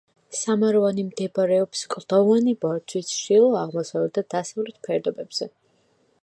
სამაროვანი 0.35 1.03
მდებარეობს 1.09 1.83
კლდოვანი 1.95 2.55
ბორცვის 2.65 3.11
ჩრდილო-აღმოსავლეთ 3.17 4.17
და 4.17 4.25
დასავლეთ 4.37 4.83
ფერდობებზე. 4.89 5.51